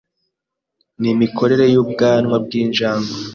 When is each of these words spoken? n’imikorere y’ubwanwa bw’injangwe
n’imikorere 1.01 1.65
y’ubwanwa 1.73 2.35
bw’injangwe 2.45 3.11